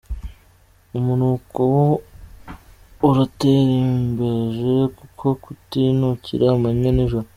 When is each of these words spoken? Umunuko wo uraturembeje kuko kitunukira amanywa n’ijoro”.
Umunuko 0.97 1.59
wo 1.75 1.87
uraturembeje 3.07 4.73
kuko 4.97 5.25
kitunukira 5.41 6.45
amanywa 6.55 6.89
n’ijoro”. 6.95 7.27